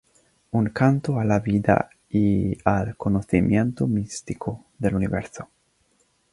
[0.59, 5.47] Un canto a la vida y al conocimiento místico del universo.